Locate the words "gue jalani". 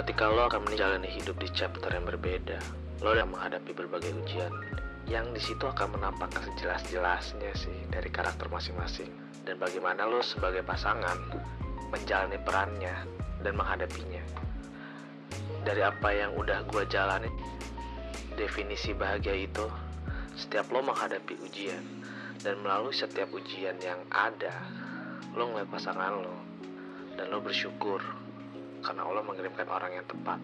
16.64-17.28